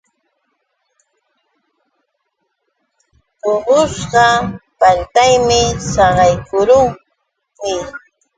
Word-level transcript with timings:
Puqushqa 3.41 4.25
paltaymi 4.79 5.61
saqaykurqun. 5.91 6.87